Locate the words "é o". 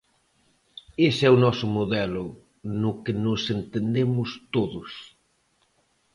1.29-1.41